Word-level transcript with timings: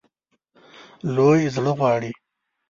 لوی 1.15 1.41
زړه 1.55 1.71
غواړي. 1.79 2.11